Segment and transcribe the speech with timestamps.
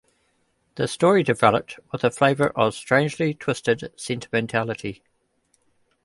[0.77, 5.03] The story developed with a flavour of strangely twisted sentimentality.